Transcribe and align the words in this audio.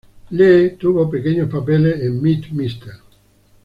Lee 0.31 0.77
tuvo 0.79 1.07
pequeños 1.11 1.47
papeles 1.47 2.01
en 2.01 2.19
"Meet 2.23 2.49
Mr. 2.53 2.97